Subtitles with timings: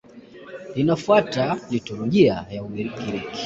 [0.75, 3.21] Linafuata liturujia ya Ugiriki.